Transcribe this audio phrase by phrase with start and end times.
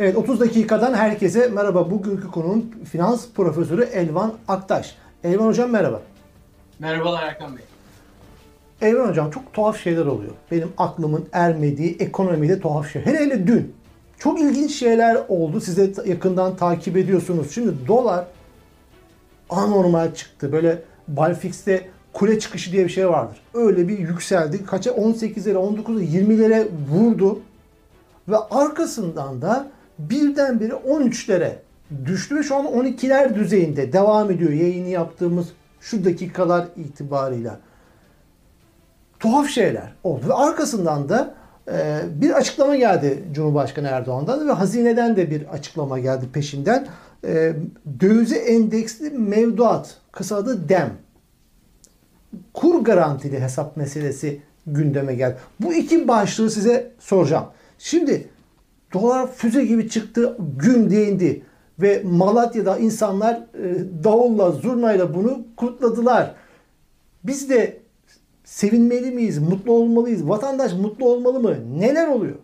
[0.00, 1.90] Evet 30 dakikadan herkese merhaba.
[1.90, 4.96] Bugünkü konunun finans profesörü Elvan Aktaş.
[5.24, 6.02] Elvan Hocam merhaba.
[6.78, 7.64] Merhabalar Erkan Bey.
[8.88, 10.32] Elvan Hocam çok tuhaf şeyler oluyor.
[10.50, 13.06] Benim aklımın ermediği ekonomide tuhaf şey.
[13.06, 13.74] Hele hele dün
[14.18, 15.60] çok ilginç şeyler oldu.
[15.60, 17.54] Siz de yakından takip ediyorsunuz.
[17.54, 18.24] Şimdi dolar
[19.50, 20.52] anormal çıktı.
[20.52, 23.40] Böyle Balfix'te kule çıkışı diye bir şey vardır.
[23.54, 24.64] Öyle bir yükseldi.
[24.64, 27.40] Kaça 18'lere, 19'a, 20'lere vurdu.
[28.28, 31.52] Ve arkasından da birdenbire 13'lere
[32.04, 35.46] düştü ve şu an 12'ler düzeyinde devam ediyor yayını yaptığımız
[35.80, 37.58] şu dakikalar itibarıyla.
[39.20, 41.34] Tuhaf şeyler oldu ve arkasından da
[41.72, 46.86] e, bir açıklama geldi Cumhurbaşkanı Erdoğan'dan ve hazineden de bir açıklama geldi peşinden.
[47.26, 47.52] E,
[48.00, 50.92] dövize endeksli mevduat, kısa adı DEM.
[52.54, 55.36] Kur garantili hesap meselesi gündeme geldi.
[55.60, 57.46] Bu iki başlığı size soracağım.
[57.78, 58.28] Şimdi
[58.94, 61.42] dolar füze gibi çıktı, gün değindi
[61.78, 66.34] ve Malatya'da insanlar e, davulla, zurnayla bunu kutladılar.
[67.24, 67.82] Biz de
[68.44, 70.28] sevinmeli miyiz, mutlu olmalıyız?
[70.28, 71.80] Vatandaş mutlu olmalı mı?
[71.80, 72.36] Neler oluyor?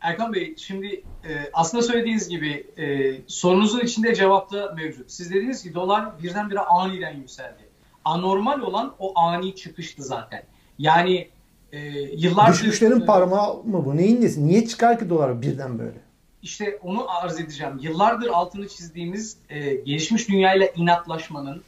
[0.00, 0.86] Erkan Bey, şimdi
[1.24, 5.10] e, aslında söylediğiniz gibi e, sorunuzun içinde cevap da mevcut.
[5.10, 7.70] Siz dediniz ki dolar birdenbire aniden yükseldi.
[8.04, 10.42] Anormal olan o ani çıkıştı zaten.
[10.78, 11.28] Yani
[11.72, 11.78] e,
[12.16, 12.52] yıllardır...
[12.52, 13.96] Düşmüşlerin parmağı mı bu?
[13.96, 14.46] Neyin nesi?
[14.48, 15.98] Niye çıkar ki dolar birden böyle?
[16.42, 17.78] İşte onu arz edeceğim.
[17.80, 21.62] Yıllardır altını çizdiğimiz e, gelişmiş dünyayla inatlaşmanın,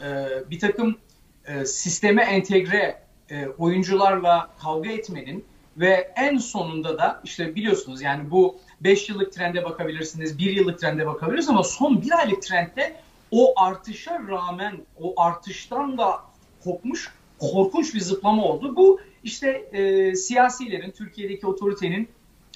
[0.00, 0.06] e,
[0.50, 0.96] bir takım
[1.46, 5.44] e, sisteme entegre e, oyuncularla kavga etmenin
[5.76, 11.06] ve en sonunda da işte biliyorsunuz yani bu 5 yıllık trende bakabilirsiniz, 1 yıllık trende
[11.06, 12.96] bakabilirsiniz ama son 1 aylık trendde
[13.30, 16.20] o artışa rağmen o artıştan da
[16.64, 18.76] kopmuş korkunç bir zıplama oldu.
[18.76, 22.08] Bu işte e, siyasilerin, Türkiye'deki otoritenin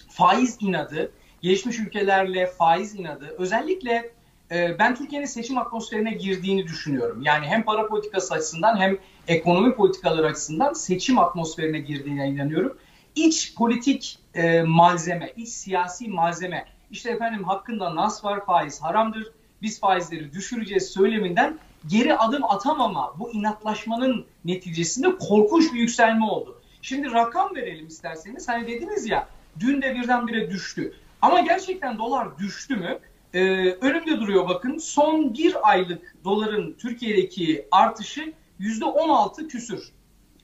[0.08, 4.10] faiz inadı, gelişmiş ülkelerle faiz inadı, özellikle
[4.50, 7.22] e, ben Türkiye'nin seçim atmosferine girdiğini düşünüyorum.
[7.22, 8.98] Yani hem para politikası açısından hem
[9.28, 12.78] ekonomi politikaları açısından seçim atmosferine girdiğine inanıyorum.
[13.16, 19.80] İç politik e, malzeme, iç siyasi malzeme, işte efendim hakkında nas var faiz haramdır, biz
[19.80, 26.60] faizleri düşüreceğiz söyleminden geri adım atamama, bu inatlaşmanın neticesinde korkunç bir yükselme oldu.
[26.82, 28.48] Şimdi rakam verelim isterseniz.
[28.48, 29.28] Hani dediniz ya
[29.60, 30.94] dün de birdenbire düştü.
[31.22, 32.98] Ama gerçekten dolar düştü mü?
[33.34, 34.78] Ee, önümde duruyor bakın.
[34.78, 39.92] Son bir aylık doların Türkiye'deki artışı yüzde 16 küsür.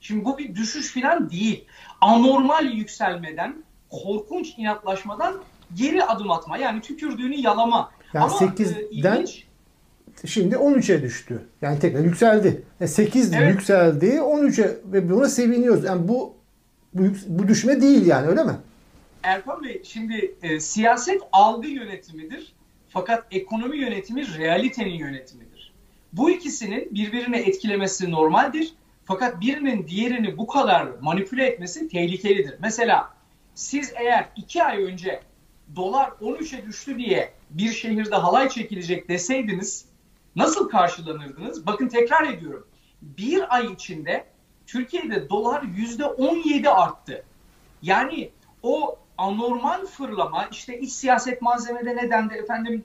[0.00, 1.64] Şimdi bu bir düşüş falan değil.
[2.00, 5.34] Anormal yükselmeden, korkunç inatlaşmadan
[5.74, 6.58] geri adım atma.
[6.58, 7.90] Yani tükürdüğünü yalama.
[8.14, 9.44] Yani Ama 8'den e, ilginç,
[10.26, 11.42] şimdi 13'e düştü.
[11.62, 12.62] Yani tekrar yükseldi.
[12.80, 13.50] Yani 8 evet.
[13.54, 15.84] yükseldi 13'e ve buna seviniyoruz.
[15.84, 16.34] Yani bu,
[16.94, 18.56] bu bu düşme değil yani öyle mi?
[19.22, 22.52] Erkan Bey şimdi e, siyaset algı yönetimidir.
[22.88, 25.72] Fakat ekonomi yönetimi realitenin yönetimidir.
[26.12, 28.74] Bu ikisinin birbirini etkilemesi normaldir.
[29.04, 32.54] Fakat birinin diğerini bu kadar manipüle etmesi tehlikelidir.
[32.62, 33.10] Mesela
[33.54, 35.20] siz eğer iki ay önce
[35.76, 39.84] dolar 13'e düştü diye bir şehirde halay çekilecek deseydiniz
[40.38, 41.66] nasıl karşılanırdınız?
[41.66, 42.66] Bakın tekrar ediyorum.
[43.02, 44.26] Bir ay içinde
[44.66, 47.24] Türkiye'de dolar yüzde 17 arttı.
[47.82, 48.30] Yani
[48.62, 52.84] o anormal fırlama işte iç siyaset malzemede neden de efendim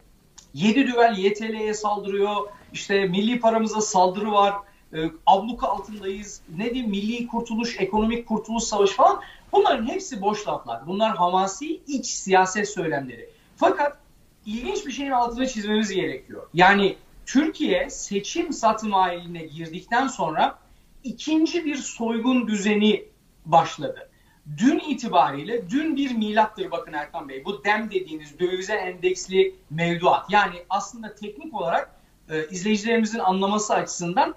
[0.54, 2.48] 7 düvel YTL'ye saldırıyor.
[2.74, 4.54] İşte milli paramıza saldırı var.
[4.94, 6.42] E, abluka altındayız.
[6.58, 9.22] Ne diyeyim milli kurtuluş, ekonomik kurtuluş savaşı falan.
[9.52, 10.88] Bunların hepsi boş laflar.
[10.88, 13.30] Bunlar hamasi iç siyaset söylemleri.
[13.58, 13.98] Fakat
[14.46, 16.48] ilginç bir şeyin altını çizmemiz gerekiyor.
[16.54, 20.60] Yani Türkiye seçim satım haline girdikten sonra
[21.04, 23.06] ikinci bir soygun düzeni
[23.46, 24.10] başladı.
[24.58, 27.46] Dün itibariyle, dün bir milattır bakın Erkan Bey.
[27.46, 30.32] Bu DEM dediğiniz dövize endeksli mevduat.
[30.32, 31.92] Yani aslında teknik olarak
[32.30, 34.36] e, izleyicilerimizin anlaması açısından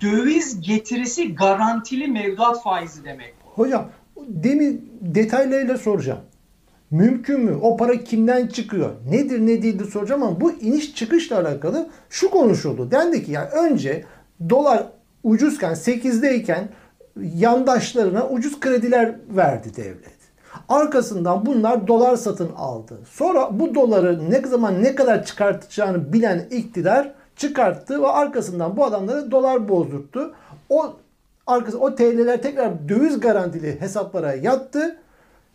[0.00, 3.34] döviz getirisi garantili mevduat faizi demek.
[3.44, 3.88] Hocam
[4.28, 6.20] demin detaylarıyla soracağım.
[6.90, 7.58] Mümkün mü?
[7.62, 8.90] O para kimden çıkıyor?
[9.10, 12.90] Nedir ne değildir soracağım ama bu iniş çıkışla alakalı şu konuşuldu.
[12.90, 14.04] Dendi ki yani önce
[14.50, 14.86] dolar
[15.24, 16.68] ucuzken 8'deyken
[17.34, 20.18] yandaşlarına ucuz krediler verdi devlet.
[20.68, 22.98] Arkasından bunlar dolar satın aldı.
[23.10, 29.30] Sonra bu doları ne zaman ne kadar çıkartacağını bilen iktidar çıkarttı ve arkasından bu adamları
[29.30, 30.34] dolar bozdurttu.
[30.68, 30.96] O
[31.46, 34.96] arkası o TL'ler tekrar döviz garantili hesaplara yattı.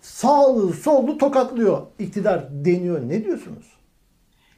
[0.03, 3.01] Sağlı sollu tokatlıyor iktidar deniyor.
[3.09, 3.65] Ne diyorsunuz?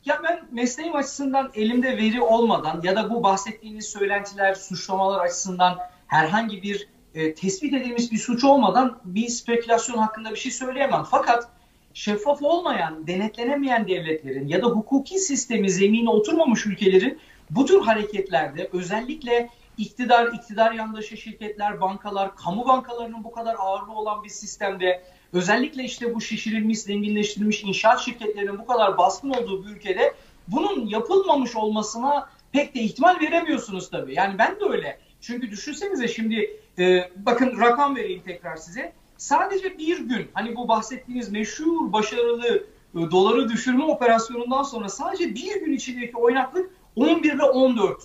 [0.06, 5.78] Ya ben mesleğim açısından elimde veri olmadan ya da bu bahsettiğiniz söylentiler, suçlamalar açısından
[6.08, 11.04] herhangi bir e, tespit edilmiş bir suç olmadan bir spekülasyon hakkında bir şey söyleyemem.
[11.12, 11.50] Fakat
[11.94, 17.20] şeffaf olmayan, denetlenemeyen devletlerin ya da hukuki sistemi zemine oturmamış ülkelerin
[17.50, 24.24] bu tür hareketlerde özellikle iktidar, iktidar yandaşı şirketler, bankalar, kamu bankalarının bu kadar ağırlığı olan
[24.24, 25.04] bir sistemde
[25.34, 30.14] özellikle işte bu şişirilmiş, zenginleştirilmiş inşaat şirketlerinin bu kadar baskın olduğu bir ülkede
[30.48, 34.14] bunun yapılmamış olmasına pek de ihtimal veremiyorsunuz tabii.
[34.14, 35.00] Yani ben de öyle.
[35.22, 38.94] Çünkü düşünsenize şimdi e, bakın rakam vereyim tekrar size.
[39.18, 42.64] Sadece bir gün hani bu bahsettiğiniz meşhur başarılı
[42.96, 48.04] e, doları düşürme operasyonundan sonra sadece bir gün içindeki oynaklık 11 ile 14.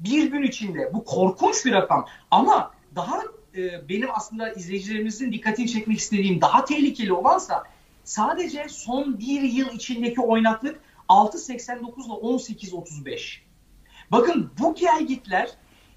[0.00, 0.90] Bir gün içinde.
[0.94, 2.06] Bu korkunç bir rakam.
[2.30, 3.22] Ama daha
[3.56, 7.64] e, benim aslında izleyicilerimizin dikkatini çekmek istediğim daha tehlikeli olansa
[8.04, 13.38] sadece son bir yıl içindeki oynaklık 6.89 ile 18.35.
[14.10, 15.50] Bakın bu gelgitler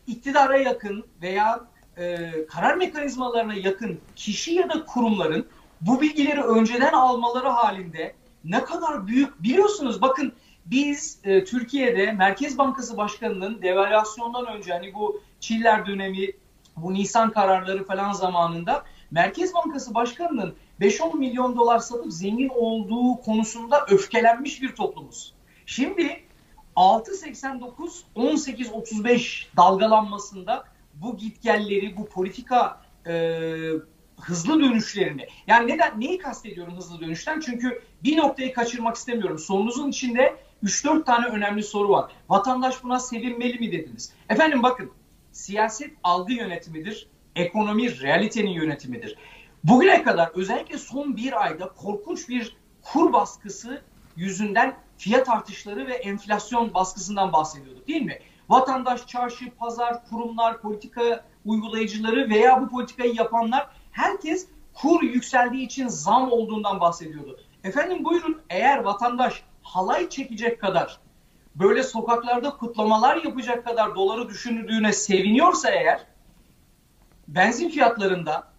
[0.08, 1.68] iktidara yakın veya
[1.98, 5.48] e, karar mekanizmalarına yakın kişi ya da kurumların
[5.82, 10.34] bu bilgileri önceden almaları halinde ne kadar büyük biliyorsunuz bakın
[10.66, 16.28] biz e, Türkiye'de Merkez Bankası Başkanı'nın devalüasyondan önce hani bu Çiller dönemi
[16.78, 23.86] bu Nisan kararları falan zamanında Merkez Bankası Başkanı'nın 5-10 milyon dolar satıp zengin olduğu konusunda
[23.90, 25.34] öfkelenmiş bir toplumuz.
[25.66, 26.24] Şimdi
[26.76, 33.14] 6.89 18.35 dalgalanmasında bu gitgelleri, bu politika e,
[34.22, 37.40] hızlı dönüşlerini yani neden neyi kastediyorum hızlı dönüşten?
[37.40, 39.40] Çünkü bir noktayı kaçırmak istemiyorum.
[39.40, 42.12] Sorunuzun içinde 3-4 tane önemli soru var.
[42.30, 44.14] Vatandaş buna sevinmeli mi dediniz?
[44.30, 44.92] Efendim bakın
[45.34, 47.08] siyaset algı yönetimidir.
[47.36, 49.18] Ekonomi realitenin yönetimidir.
[49.64, 53.82] Bugüne kadar özellikle son bir ayda korkunç bir kur baskısı
[54.16, 58.20] yüzünden fiyat artışları ve enflasyon baskısından bahsediyorduk değil mi?
[58.50, 66.32] Vatandaş, çarşı, pazar, kurumlar, politika uygulayıcıları veya bu politikayı yapanlar herkes kur yükseldiği için zam
[66.32, 67.40] olduğundan bahsediyordu.
[67.64, 71.00] Efendim buyurun eğer vatandaş halay çekecek kadar
[71.56, 76.06] böyle sokaklarda kutlamalar yapacak kadar doları düşündüğüne seviniyorsa eğer
[77.28, 78.54] benzin fiyatlarında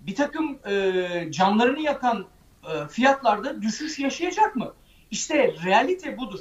[0.00, 2.26] bir takım e, canlarını yakan
[2.64, 4.72] e, fiyatlarda düşüş yaşayacak mı?
[5.10, 6.40] İşte realite budur.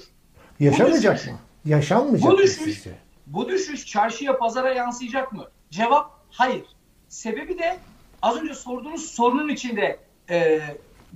[0.59, 1.39] Yaşamayacak bu düşüş, mı?
[1.65, 2.91] Yaşanmayacak bu düşüş, sizce?
[3.27, 5.47] Bu düşüş çarşıya pazara yansıyacak mı?
[5.69, 6.65] Cevap hayır.
[7.09, 7.79] Sebebi de
[8.21, 9.99] az önce sorduğunuz sorunun içinde
[10.29, 10.61] e,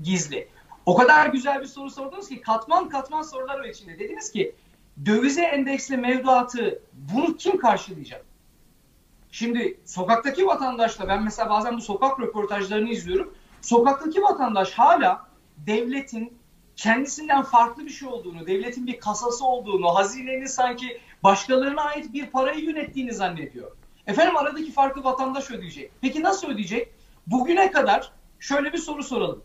[0.04, 0.48] gizli.
[0.86, 4.00] O kadar güzel bir soru sordunuz ki katman katman sorular var içinde.
[4.00, 4.56] Dediniz ki
[5.06, 8.26] dövize endeksli mevduatı bunu kim karşılayacak?
[9.32, 13.34] Şimdi sokaktaki vatandaşla ben mesela bazen bu sokak röportajlarını izliyorum.
[13.62, 15.28] Sokaktaki vatandaş hala
[15.58, 16.38] devletin
[16.76, 22.66] kendisinden farklı bir şey olduğunu, devletin bir kasası olduğunu, hazinenin sanki başkalarına ait bir parayı
[22.66, 23.72] yönettiğini zannediyor.
[24.08, 25.92] Efendim aradaki farkı vatandaş ödeyecek.
[26.02, 26.94] Peki nasıl ödeyecek?
[27.28, 29.44] Bugüne kadar şöyle bir soru soralım.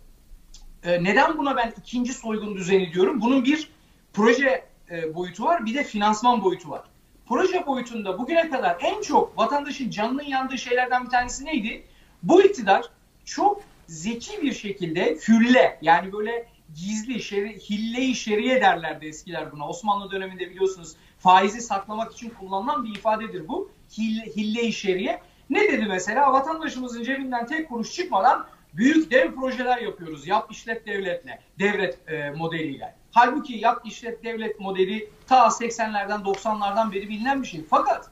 [0.85, 3.21] Ee, neden buna ben ikinci soygun düzeni diyorum?
[3.21, 3.71] Bunun bir
[4.13, 6.83] proje e, boyutu var, bir de finansman boyutu var.
[7.27, 11.85] Proje boyutunda bugüne kadar en çok vatandaşın canının yandığı şeylerden bir tanesi neydi?
[12.23, 12.85] Bu iktidar
[13.25, 19.69] çok zeki bir şekilde hülle yani böyle gizli şeri, hille-i şeriye derlerdi eskiler buna.
[19.69, 23.71] Osmanlı döneminde biliyorsunuz faizi saklamak için kullanılan bir ifadedir bu.
[23.99, 25.21] Hille, hille-i şeriye.
[25.51, 26.33] Ne dedi mesela?
[26.33, 30.27] Vatandaşımızın cebinden tek kuruş çıkmadan büyük dev projeler yapıyoruz.
[30.27, 32.95] Yap işlet devletle, devlet e, modeliyle.
[33.13, 37.65] Halbuki yap işlet devlet modeli ta 80'lerden 90'lardan beri bilinen bir şey.
[37.71, 38.11] Fakat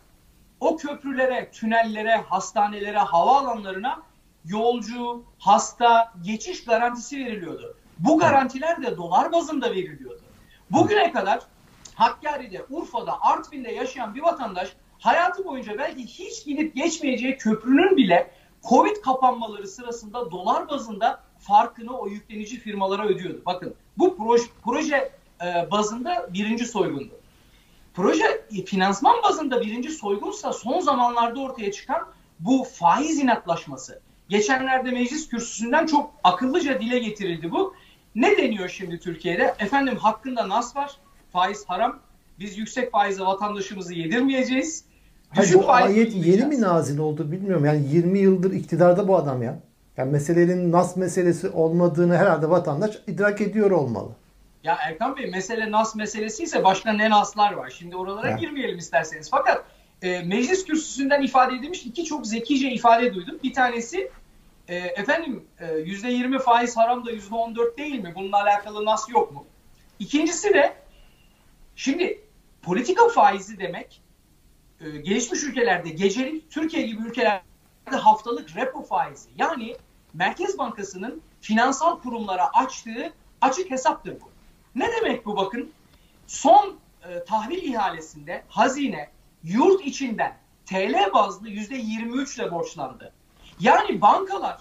[0.60, 4.02] o köprülere, tünellere, hastanelere, havaalanlarına
[4.44, 7.76] yolcu, hasta, geçiş garantisi veriliyordu.
[7.98, 10.22] Bu garantiler de dolar bazında veriliyordu.
[10.70, 11.40] Bugüne kadar
[11.94, 18.30] Hakkari'de, Urfa'da, Artvin'de yaşayan bir vatandaş hayatı boyunca belki hiç gidip geçmeyeceği köprünün bile
[18.68, 23.42] Covid kapanmaları sırasında dolar bazında farkını o yüklenici firmalara ödüyordu.
[23.46, 27.20] Bakın bu proje, proje e, bazında birinci soygundu.
[27.94, 28.24] Proje
[28.56, 32.06] e, finansman bazında birinci soygunsa son zamanlarda ortaya çıkan
[32.40, 34.00] bu faiz inatlaşması.
[34.28, 37.74] Geçenlerde meclis kürsüsünden çok akıllıca dile getirildi bu.
[38.14, 39.54] Ne deniyor şimdi Türkiye'de?
[39.58, 40.96] Efendim hakkında nas var,
[41.32, 41.98] faiz haram.
[42.38, 44.84] Biz yüksek faize vatandaşımızı yedirmeyeceğiz.
[45.30, 47.64] Hayır, bu ayet yeni mi nazil oldu bilmiyorum.
[47.64, 49.60] Yani 20 yıldır iktidarda bu adam ya.
[50.00, 54.10] Yani meselenin nas meselesi olmadığını herhalde vatandaş idrak ediyor olmalı.
[54.64, 57.70] Ya Erkan Bey mesele nas meselesi ise başka ne naslar var.
[57.78, 58.36] Şimdi oralara ya.
[58.36, 59.30] girmeyelim isterseniz.
[59.30, 59.64] Fakat
[60.02, 63.38] e, meclis kürsüsünden ifade edilmiş iki çok zekice ifade duydum.
[63.42, 64.10] Bir tanesi
[64.68, 68.12] e, efendim e, yüzde yirmi faiz haram da yüzde on dört değil mi?
[68.14, 69.44] Bununla alakalı nas yok mu?
[69.98, 70.74] İkincisi de
[71.76, 72.20] şimdi
[72.62, 74.02] politika faizi demek
[74.80, 77.42] e, gelişmiş ülkelerde gecelik, Türkiye gibi ülkelerde
[77.90, 79.28] haftalık repo faizi.
[79.38, 79.76] Yani
[80.14, 84.30] Merkez Bankası'nın finansal kurumlara açtığı açık hesaptır bu.
[84.74, 85.72] Ne demek bu bakın?
[86.26, 86.76] Son
[87.08, 89.10] e, tahvil ihalesinde hazine
[89.42, 90.36] yurt içinden
[90.66, 93.12] TL bazlı %23 ile borçlandı.
[93.60, 94.58] Yani bankalar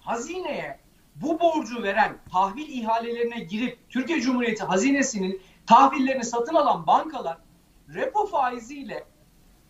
[0.00, 0.78] hazineye
[1.16, 7.38] bu borcu veren tahvil ihalelerine girip Türkiye Cumhuriyeti hazinesinin tahvillerini satın alan bankalar
[7.94, 9.04] repo faiziyle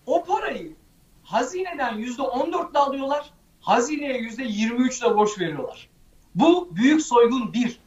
[0.07, 0.77] o parayı
[1.23, 5.89] hazineden %14 ile alıyorlar, hazineye %23 ile borç veriyorlar.
[6.35, 7.81] Bu büyük soygun bir.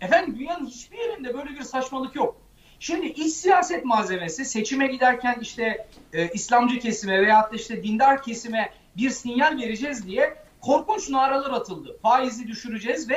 [0.00, 2.36] Efendim dünyanın hiçbir yerinde böyle bir saçmalık yok.
[2.80, 9.10] Şimdi iç siyaset malzemesi seçime giderken işte e, İslamcı kesime veya işte dindar kesime bir
[9.10, 11.98] sinyal vereceğiz diye korkunç naralar atıldı.
[12.02, 13.16] Faizi düşüreceğiz ve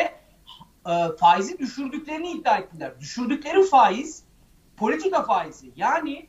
[0.87, 2.99] e, faizi düşürdüklerini iddia ettiler.
[2.99, 4.23] Düşürdükleri faiz
[4.77, 5.71] politika faizi.
[5.75, 6.27] Yani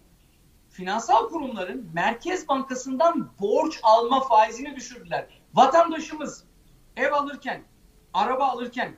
[0.71, 5.27] finansal kurumların Merkez Bankası'ndan borç alma faizini düşürdüler.
[5.59, 6.45] Vatandaşımız
[6.97, 7.63] ev alırken,
[8.15, 8.97] araba alırken,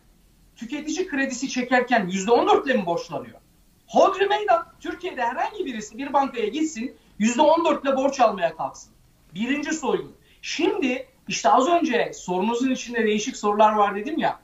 [0.56, 3.40] tüketici kredisi çekerken %14 ile mi borçlanıyor?
[3.86, 4.66] Hodri meydan.
[4.80, 8.92] Türkiye'de herhangi birisi bir bankaya gitsin %14 ile borç almaya kalksın.
[9.34, 10.16] Birinci soygun.
[10.42, 14.40] Şimdi işte az önce sorunuzun içinde değişik sorular var dedim ya.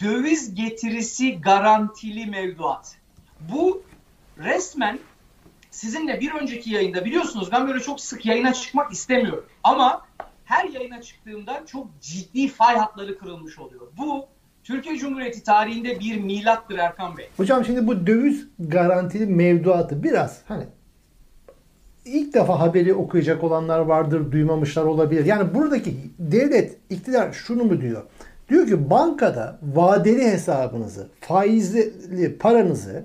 [0.00, 2.96] Döviz getirisi garantili mevduat.
[3.40, 3.82] Bu
[4.38, 4.98] resmen
[5.70, 9.46] sizinle bir önceki yayında biliyorsunuz ben böyle çok sık yayına çıkmak istemiyorum.
[9.64, 10.06] Ama
[10.46, 13.82] her yayına çıktığımda çok ciddi fay hatları kırılmış oluyor.
[13.98, 14.26] Bu
[14.64, 17.28] Türkiye Cumhuriyeti tarihinde bir milattır Erkan Bey.
[17.36, 20.64] Hocam şimdi bu döviz garantili mevduatı biraz hani
[22.04, 25.24] ilk defa haberi okuyacak olanlar vardır, duymamışlar olabilir.
[25.24, 28.02] Yani buradaki devlet, iktidar şunu mu diyor?
[28.48, 33.04] Diyor ki bankada vadeli hesabınızı, faizli paranızı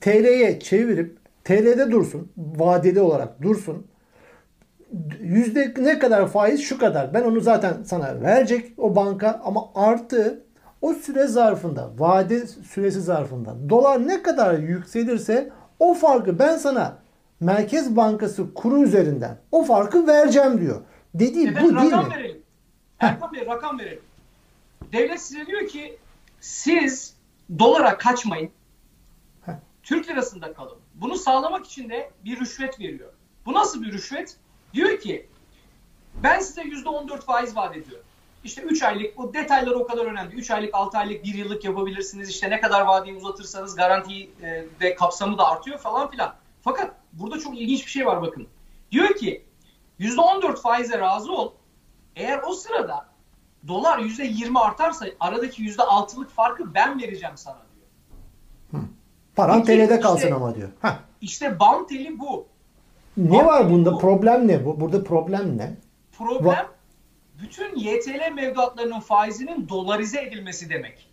[0.00, 3.86] TL'ye çevirip TL'de dursun, vadeli olarak dursun.
[5.20, 7.14] Yüzde ne kadar faiz şu kadar.
[7.14, 10.42] Ben onu zaten sana verecek o banka ama artı
[10.82, 16.98] o süre zarfında, vade süresi zarfında dolar ne kadar yükselirse o farkı ben sana
[17.40, 20.80] Merkez Bankası kuru üzerinden o farkı vereceğim diyor.
[21.14, 22.14] Dediği Efendim, bu değil rakam mi?
[22.14, 22.42] Verelim.
[23.00, 24.02] Erkan Bey rakam verelim.
[24.92, 25.98] Devlet size diyor ki
[26.40, 27.14] siz
[27.58, 28.50] dolara kaçmayın.
[29.46, 29.52] Heh.
[29.82, 30.78] Türk lirasında kalın.
[30.94, 33.12] Bunu sağlamak için de bir rüşvet veriyor.
[33.46, 34.36] Bu nasıl bir rüşvet?
[34.74, 35.28] Diyor ki
[36.22, 38.04] ben size %14 faiz vaat ediyorum.
[38.44, 40.34] İşte 3 aylık, bu detaylar o kadar önemli.
[40.34, 42.28] 3 aylık, 6 aylık, 1 yıllık yapabilirsiniz.
[42.30, 46.34] İşte ne kadar vadeyi uzatırsanız garanti e, ve kapsamı da artıyor falan filan.
[46.62, 48.46] Fakat burada çok ilginç bir şey var bakın.
[48.92, 49.44] Diyor ki
[50.00, 51.52] %14 faize razı ol.
[52.16, 53.06] Eğer o sırada
[53.68, 58.82] dolar %20 artarsa aradaki %6'lık farkı ben vereceğim sana diyor.
[59.36, 60.68] Paran Peki, TL'de kalsın işte- ama diyor.
[60.82, 60.98] Heh.
[61.20, 62.46] İşte bam teli bu.
[63.16, 63.92] Ne var bunda?
[63.92, 63.98] bu.
[63.98, 64.64] Problem ne?
[64.64, 65.76] Bu- Burada problem ne?
[66.18, 66.66] Problem
[67.42, 71.10] bütün YTL mevduatlarının faizinin dolarize edilmesi demek.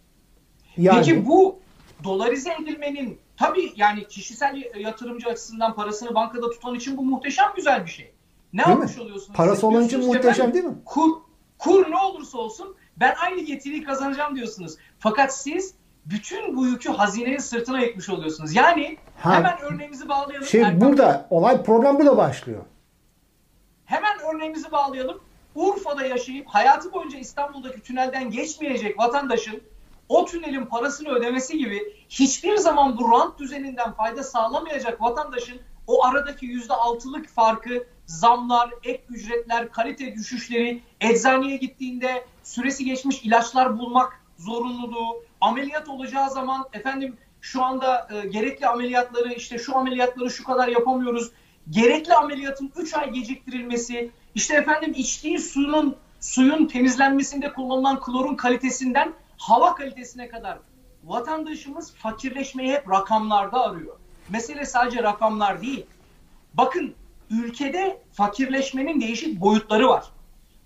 [0.77, 1.59] Yani Peki bu
[2.03, 7.91] dolarize edilmenin tabii yani kişisel yatırımcı açısından parasını bankada tutan için bu muhteşem güzel bir
[7.91, 8.13] şey.
[8.53, 9.01] Ne Değil yapmış mi?
[9.03, 9.37] oluyorsunuz?
[9.37, 10.75] Parası olan için muhteşem değil mi?
[10.85, 11.09] Kur,
[11.57, 14.75] kur ne olursa olsun ben aynı getiriyi kazanacağım diyorsunuz.
[14.99, 15.73] Fakat siz
[16.09, 18.55] bütün bu yükü hazinenin sırtına yıkmış oluyorsunuz.
[18.55, 20.47] Yani Ha, hemen örneğimizi bağlayalım.
[20.47, 20.87] şey Erkan Bey.
[20.89, 22.61] burada olay problem burada başlıyor.
[23.85, 25.21] Hemen örneğimizi bağlayalım.
[25.55, 29.61] Urfa'da yaşayıp hayatı boyunca İstanbul'daki tünelden geçmeyecek vatandaşın
[30.09, 36.45] o tünelin parasını ödemesi gibi hiçbir zaman bu rant düzeninden fayda sağlamayacak vatandaşın o aradaki
[36.45, 45.23] yüzde altılık farkı, zamlar, ek ücretler, kalite düşüşleri, eczaneye gittiğinde süresi geçmiş ilaçlar bulmak zorunluluğu,
[45.41, 51.31] ameliyat olacağı zaman efendim şu anda e, gerekli ameliyatları işte şu ameliyatları şu kadar yapamıyoruz.
[51.69, 59.75] Gerekli ameliyatın 3 ay geciktirilmesi, işte efendim içtiği suyun suyun temizlenmesinde kullanılan klorun kalitesinden hava
[59.75, 60.57] kalitesine kadar
[61.03, 63.95] vatandaşımız fakirleşmeyi hep rakamlarda arıyor.
[64.29, 65.85] Mesele sadece rakamlar değil.
[66.53, 66.95] Bakın
[67.29, 70.05] ülkede fakirleşmenin değişik boyutları var.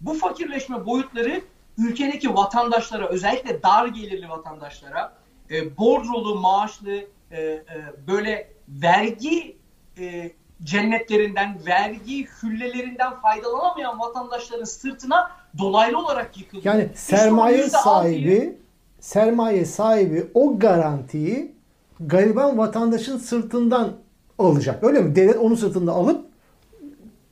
[0.02, 1.42] Bu fakirleşme boyutları
[1.82, 5.14] ülkedeki vatandaşlara özellikle dar gelirli vatandaşlara
[5.52, 6.92] e, bordrolu, maaşlı
[7.32, 7.64] e, e,
[8.08, 9.58] böyle vergi
[10.00, 10.32] e,
[10.64, 16.66] cennetlerinden, vergi hüllelerinden faydalanamayan vatandaşların sırtına dolaylı olarak yıkılıyor.
[16.66, 18.58] Yani sermaye sahibi
[19.00, 21.56] sermaye sahibi o garantiyi
[22.00, 23.94] gariban vatandaşın sırtından
[24.40, 24.84] alacak.
[24.84, 25.16] Öyle mi?
[25.16, 26.26] Devlet onun sırtında alıp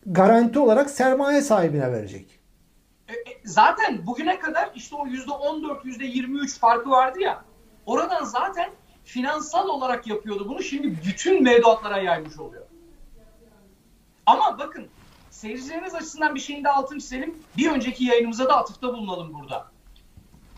[0.05, 2.38] garanti olarak sermaye sahibine verecek.
[3.09, 7.45] E, e, zaten bugüne kadar işte o yüzde 14, yüzde 23 farkı vardı ya.
[7.85, 8.71] Oradan zaten
[9.03, 10.63] finansal olarak yapıyordu bunu.
[10.63, 12.65] Şimdi bütün mevduatlara yaymış oluyor.
[14.25, 14.87] Ama bakın
[15.29, 17.35] seyircileriniz açısından bir şeyin de altını çizelim.
[17.57, 19.71] Bir önceki yayınımıza da atıfta bulunalım burada.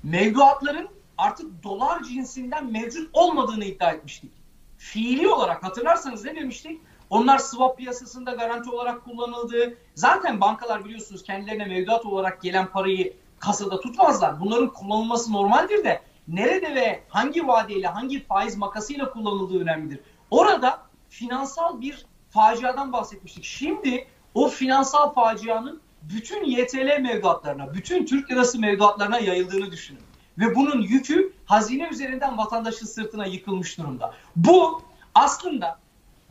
[0.04, 4.32] mevduatların artık dolar cinsinden mevcut olmadığını iddia etmiştik.
[4.78, 6.82] Fiili olarak hatırlarsanız ne demiştik?
[7.12, 9.78] Onlar swap piyasasında garanti olarak kullanıldı.
[9.96, 14.40] Zaten bankalar biliyorsunuz kendilerine mevduat olarak gelen parayı kasada tutmazlar.
[14.40, 20.00] Bunların kullanılması normaldir de nerede ve hangi vadeyle, hangi faiz makasıyla kullanıldığı önemlidir.
[20.30, 23.44] Orada finansal bir faciadan bahsetmiştik.
[23.44, 30.02] Şimdi o finansal facianın bütün YTL mevduatlarına, bütün Türk lirası mevduatlarına yayıldığını düşünün.
[30.38, 34.14] Ve bunun yükü hazine üzerinden vatandaşın sırtına yıkılmış durumda.
[34.36, 34.82] Bu
[35.16, 35.81] aslında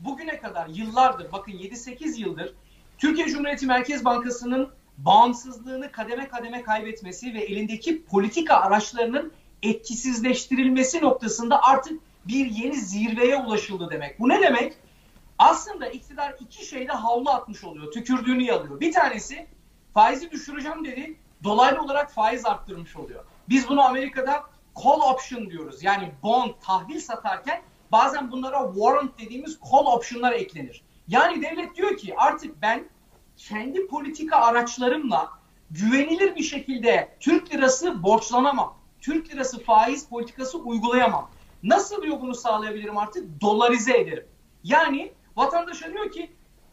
[0.05, 2.55] bugüne kadar yıllardır, bakın 7-8 yıldır
[2.99, 12.01] Türkiye Cumhuriyeti Merkez Bankası'nın bağımsızlığını kademe kademe kaybetmesi ve elindeki politika araçlarının etkisizleştirilmesi noktasında artık
[12.25, 14.21] bir yeni zirveye ulaşıldı demek.
[14.21, 14.77] Bu ne demek?
[15.39, 17.93] Aslında iktidar iki şeyde havlu atmış oluyor.
[17.93, 18.81] Tükürdüğünü yalıyor.
[18.81, 19.47] Bir tanesi
[19.95, 21.17] faizi düşüreceğim dedi.
[21.45, 23.25] Dolaylı olarak faiz arttırmış oluyor.
[23.49, 24.45] Biz bunu Amerika'da
[24.85, 25.83] call option diyoruz.
[25.83, 27.63] Yani bond, tahvil satarken
[27.93, 30.83] bazen bunlara warrant dediğimiz call option'lar eklenir.
[31.09, 32.85] Yani devlet diyor ki artık ben
[33.37, 35.31] kendi politika araçlarımla
[35.71, 38.77] güvenilir bir şekilde Türk lirası borçlanamam.
[39.01, 41.31] Türk lirası faiz politikası uygulayamam.
[41.63, 43.41] Nasıl diyor bunu sağlayabilirim artık?
[43.41, 44.27] Dolarize ederim.
[44.65, 46.31] Yani vatandaşa diyor ki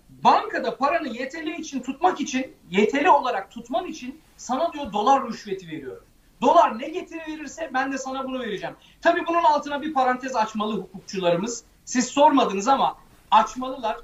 [0.10, 6.04] bankada paranı YTL için tutmak için, YTL olarak tutman için sana diyor dolar rüşveti veriyorum.
[6.41, 8.75] Dolar ne getiri verirse ben de sana bunu vereceğim.
[9.01, 11.63] Tabii bunun altına bir parantez açmalı hukukçularımız.
[11.86, 12.98] Siz sormadınız ama
[13.32, 13.98] açmalılar.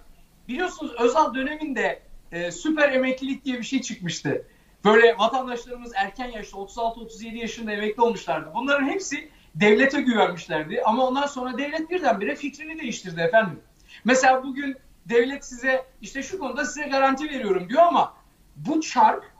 [0.48, 4.46] Biliyorsunuz Özal döneminde e, süper emeklilik diye bir şey çıkmıştı.
[4.86, 8.52] Böyle vatandaşlarımız erken yaşta 36-37 yaşında emekli olmuşlardı.
[8.56, 10.82] Bunların hepsi devlete güvenmişlerdi.
[10.86, 13.60] Ama ondan sonra devlet birdenbire fikrini değiştirdi efendim.
[14.06, 18.14] Mesela bugün devlet size işte şu konuda size garanti veriyorum diyor ama
[18.56, 19.33] bu çark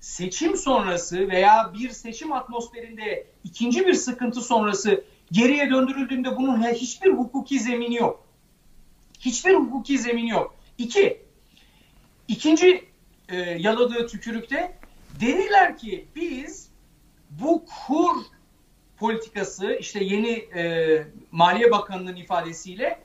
[0.00, 7.60] seçim sonrası veya bir seçim atmosferinde ikinci bir sıkıntı sonrası geriye döndürüldüğünde bunun hiçbir hukuki
[7.60, 8.26] zemini yok.
[9.20, 10.54] Hiçbir hukuki zemini yok.
[10.78, 11.22] İki,
[12.28, 12.84] ikinci
[13.28, 14.76] e, yaladığı tükürükte
[15.20, 16.70] dediler ki biz
[17.30, 18.16] bu kur
[18.96, 22.98] politikası işte yeni e, Maliye Bakanı'nın ifadesiyle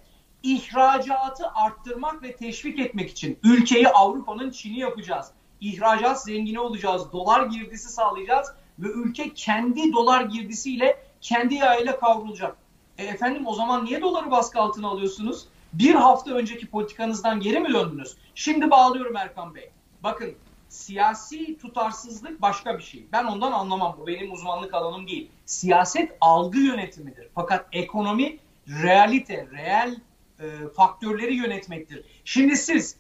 [0.44, 5.32] ihracatı arttırmak ve teşvik etmek için ülkeyi Avrupa'nın Çin'i yapacağız.
[5.62, 7.12] İhracat zengini olacağız.
[7.12, 8.48] Dolar girdisi sağlayacağız
[8.80, 12.58] ve ülke kendi dolar girdisiyle kendi yağıyla kavrulacak.
[12.98, 15.48] E efendim o zaman niye doları baskı altına alıyorsunuz?
[15.74, 18.18] Bir hafta önceki politikanızdan geri mi döndünüz?
[18.36, 19.70] Şimdi bağlıyorum Erkan Bey.
[20.04, 20.36] Bakın
[20.70, 23.06] siyasi tutarsızlık başka bir şey.
[23.12, 23.96] Ben ondan anlamam.
[24.00, 25.32] Bu benim uzmanlık alanım değil.
[25.46, 27.28] Siyaset algı yönetimidir.
[27.36, 28.38] Fakat ekonomi
[28.68, 29.96] realite, reel
[30.40, 32.06] e, faktörleri yönetmektir.
[32.26, 32.98] Şimdi siz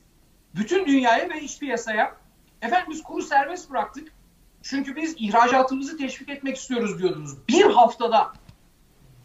[0.55, 2.17] bütün dünyaya ve iç piyasaya
[2.65, 4.11] efendim biz kuru serbest bıraktık.
[4.61, 7.47] Çünkü biz ihracatımızı teşvik etmek istiyoruz diyordunuz.
[7.47, 8.33] Bir haftada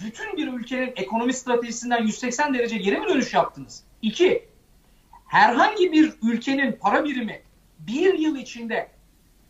[0.04, 3.84] bütün bir ülkenin ekonomi stratejisinden 180 derece geri mi dönüş yaptınız?
[4.02, 4.48] İki,
[5.26, 7.42] herhangi bir ülkenin para birimi
[7.78, 8.90] bir yıl içinde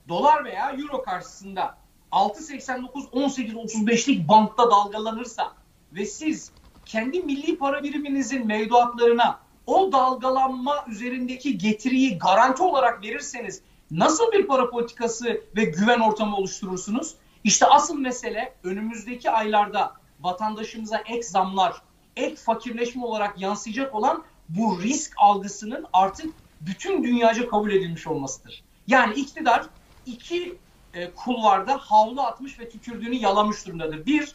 [0.09, 1.79] dolar veya euro karşısında
[2.13, 5.53] 6.89-18.35'lik bantta dalgalanırsa
[5.93, 6.51] ve siz
[6.87, 14.71] kendi milli para biriminizin mevduatlarına o dalgalanma üzerindeki getiriyi garanti olarak verirseniz nasıl bir para
[14.71, 17.15] politikası ve güven ortamı oluşturursunuz?
[17.45, 21.83] İşte asıl mesele önümüzdeki aylarda vatandaşımıza ek zamlar,
[22.17, 28.65] ek fakirleşme olarak yansıyacak olan bu risk algısının artık bütün dünyaca kabul edilmiş olmasıdır.
[28.87, 29.67] Yani iktidar
[30.07, 30.59] iki
[30.95, 34.07] e, kulvarda havlu atmış ve tükürdüğünü yalamış durumdadır.
[34.07, 34.35] Bir,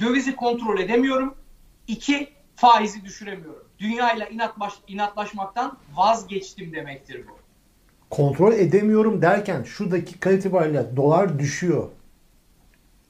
[0.00, 1.34] dövizi kontrol edemiyorum.
[1.88, 3.68] İki, faizi düşüremiyorum.
[3.78, 7.45] Dünyayla inatlaş, inatlaşmaktan vazgeçtim demektir bu.
[8.10, 11.88] Kontrol edemiyorum derken şu dakika itibariyle dolar düşüyor.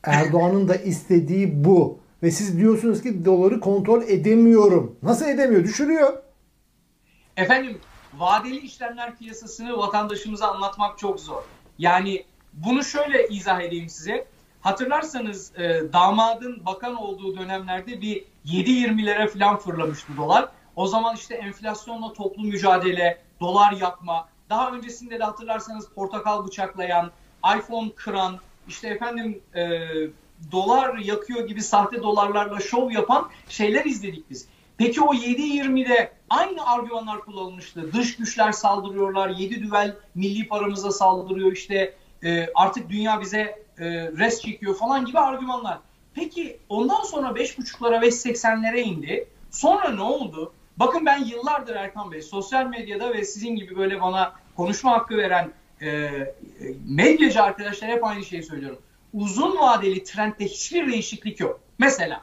[0.02, 1.98] Erdoğan'ın da istediği bu.
[2.22, 4.96] Ve siz diyorsunuz ki doları kontrol edemiyorum.
[5.02, 5.64] Nasıl edemiyor?
[5.64, 6.22] Düşürüyor.
[7.36, 7.78] Efendim
[8.18, 11.42] vadeli işlemler piyasasını vatandaşımıza anlatmak çok zor.
[11.78, 14.26] Yani bunu şöyle izah edeyim size.
[14.60, 20.48] Hatırlarsanız e, damadın bakan olduğu dönemlerde bir 7-20'lere falan fırlamıştı dolar.
[20.76, 27.10] O zaman işte enflasyonla toplu mücadele, dolar yakma, daha öncesinde de hatırlarsanız portakal bıçaklayan,
[27.58, 29.80] iPhone kıran, işte efendim e,
[30.52, 34.48] dolar yakıyor gibi sahte dolarlarla şov yapan şeyler izledik biz.
[34.78, 37.92] Peki o 7-20'de aynı argümanlar kullanılmıştı.
[37.92, 43.38] Dış güçler saldırıyorlar, 7 düvel milli paramıza saldırıyor işte e, artık dünya bize
[43.78, 43.84] e,
[44.18, 45.78] res çekiyor falan gibi argümanlar.
[46.14, 49.28] Peki ondan sonra 5.5'lara 5.80'lere indi.
[49.50, 50.52] Sonra ne oldu?
[50.76, 55.52] Bakın ben yıllardır Erkan Bey sosyal medyada ve sizin gibi böyle bana konuşma hakkı veren
[55.82, 56.10] e,
[56.88, 58.78] medyacı arkadaşlar hep aynı şeyi söylüyorum.
[59.12, 61.60] uzun vadeli trendde hiçbir değişiklik yok.
[61.78, 62.22] Mesela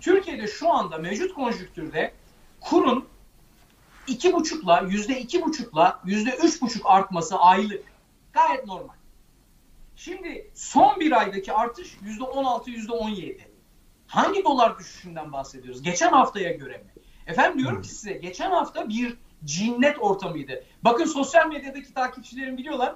[0.00, 2.12] Türkiye'de şu anda mevcut konjüktürde
[2.60, 3.08] kurun
[4.06, 7.84] iki buçukla yüzde iki buçukla yüzde üç buçuk artması aylık
[8.32, 8.94] gayet normal.
[9.96, 13.48] Şimdi son bir aydaki artış yüzde on altı yüzde on yedi.
[14.06, 15.82] Hangi dolar düşüşünden bahsediyoruz?
[15.82, 16.91] Geçen haftaya göre mi?
[17.26, 20.64] Efendim diyorum ki size geçen hafta bir cinnet ortamıydı.
[20.84, 22.94] Bakın sosyal medyadaki takipçilerim biliyorlar.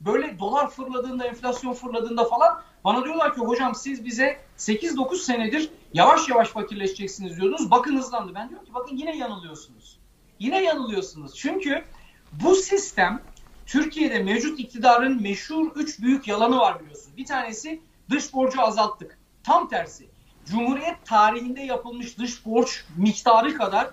[0.00, 6.28] Böyle dolar fırladığında, enflasyon fırladığında falan bana diyorlar ki hocam siz bize 8-9 senedir yavaş
[6.28, 7.70] yavaş fakirleşeceksiniz diyordunuz.
[7.70, 8.34] Bakın hızlandı.
[8.34, 9.98] Ben diyorum ki bakın yine yanılıyorsunuz.
[10.38, 11.34] Yine yanılıyorsunuz.
[11.36, 11.84] Çünkü
[12.32, 13.22] bu sistem
[13.66, 17.16] Türkiye'de mevcut iktidarın meşhur üç büyük yalanı var biliyorsunuz.
[17.16, 19.18] Bir tanesi dış borcu azalttık.
[19.42, 20.08] Tam tersi.
[20.50, 23.90] Cumhuriyet tarihinde yapılmış dış borç miktarı kadar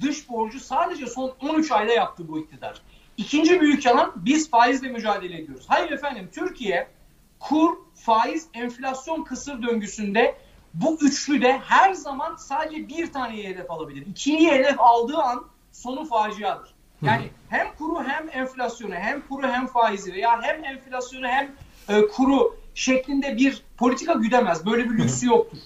[0.00, 2.82] dış borcu sadece son 13 ayda yaptı bu iktidar.
[3.16, 5.64] İkinci büyük yalan biz faizle mücadele ediyoruz.
[5.68, 6.88] Hayır efendim Türkiye
[7.40, 10.36] kur, faiz, enflasyon kısır döngüsünde
[10.74, 14.06] bu üçlüde her zaman sadece bir taneyi hedef alabilir.
[14.06, 16.74] İkiyi hedef aldığı an sonu faciadır.
[17.02, 21.52] Yani hem kuru hem enflasyonu hem kuru hem faizi veya hem enflasyonu hem
[21.88, 24.66] e, kuru şeklinde bir politika güdemez.
[24.66, 25.58] Böyle bir lüksü yoktur.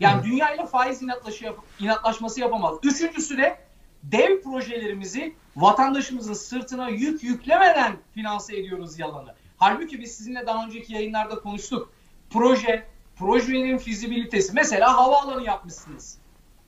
[0.00, 2.74] Yani dünya ile faiz inatlaşı inatlaşması yapamaz.
[2.82, 3.58] Üçüncüsü de
[4.02, 9.34] dev projelerimizi vatandaşımızın sırtına yük yüklemeden finanse ediyoruz yalanı.
[9.56, 11.92] Halbuki biz sizinle daha önceki yayınlarda konuştuk.
[12.30, 12.86] Proje,
[13.16, 14.52] projenin fizibilitesi.
[14.54, 16.18] Mesela havaalanı yapmışsınız.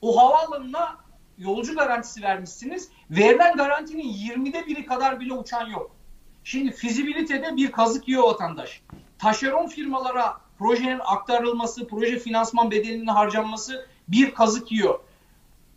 [0.01, 0.97] O havaalanına
[1.37, 2.89] yolcu garantisi vermişsiniz.
[3.09, 5.95] Verilen garantinin 20'de biri kadar bile uçan yok.
[6.43, 8.81] Şimdi fizibilitede bir kazık yiyor vatandaş.
[9.19, 14.99] Taşeron firmalara projenin aktarılması, proje finansman bedelinin harcanması bir kazık yiyor.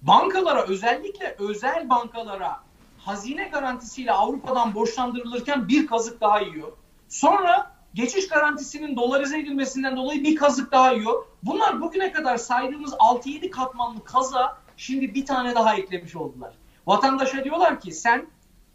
[0.03, 2.61] Bankalara özellikle özel bankalara
[2.99, 6.73] hazine garantisiyle Avrupa'dan borçlandırılırken bir kazık daha yiyor.
[7.09, 11.25] Sonra geçiş garantisinin dolarize edilmesinden dolayı bir kazık daha yiyor.
[11.43, 16.53] Bunlar bugüne kadar saydığımız 6-7 katmanlı kaza şimdi bir tane daha eklemiş oldular.
[16.87, 18.27] Vatandaşa diyorlar ki sen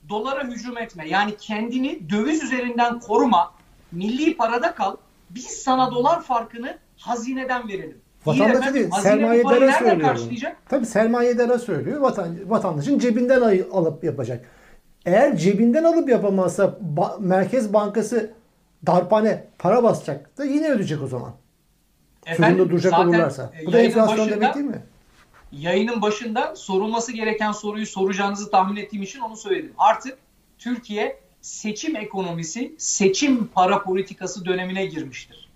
[0.10, 1.08] dolara hücum etme.
[1.08, 3.54] Yani kendini döviz üzerinden koruma.
[3.92, 4.96] Milli parada kal.
[5.36, 7.98] Biz sana dolar farkını hazineden verelim.
[8.26, 10.16] Vatandaşı değil, sermayedara söylüyor.
[10.70, 12.00] Tabii sermayedara söylüyor.
[12.00, 13.42] Vatan, vatandaşın cebinden
[13.72, 14.46] alıp yapacak.
[15.06, 16.64] Eğer cebinden alıp yapamazsa
[16.96, 18.34] ba- Merkez Bankası
[18.88, 21.32] darpane para basacak da yine ödeyecek o zaman.
[22.26, 23.52] Efendim, Sözünde duracak zaten, olurlarsa.
[23.62, 24.82] e, Bu da enflasyon başında- demek değil mi?
[25.52, 29.74] yayının başında sorulması gereken soruyu soracağınızı tahmin ettiğim için onu söyledim.
[29.78, 30.18] Artık
[30.60, 35.50] Türkiye seçim ekonomisi, seçim para politikası dönemine girmiştir.